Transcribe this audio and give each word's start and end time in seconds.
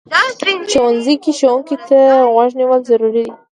ښوونځی 0.71 1.15
کې 1.23 1.31
ښوونکي 1.39 1.75
ته 1.87 1.99
غوږ 2.33 2.49
نیول 2.59 2.81
ضروري 2.89 3.21
دي 3.25 3.25